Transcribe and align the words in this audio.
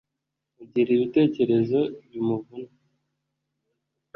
ugira 0.63 0.89
ibitekerezo 0.93 1.79
bimuvuna 2.09 2.71